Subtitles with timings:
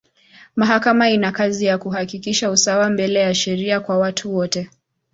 [0.55, 4.69] Mahakama ina kazi ya kuhakikisha usawa mbele ya sheria kwa watu wote.